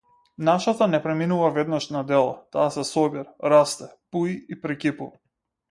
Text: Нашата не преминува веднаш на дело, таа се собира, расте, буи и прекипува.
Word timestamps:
Нашата 0.47 0.87
не 0.93 1.01
преминува 1.03 1.51
веднаш 1.57 1.89
на 1.97 2.03
дело, 2.13 2.33
таа 2.57 2.67
се 2.79 2.87
собира, 2.95 3.27
расте, 3.55 3.93
буи 4.17 4.37
и 4.57 4.61
прекипува. 4.67 5.17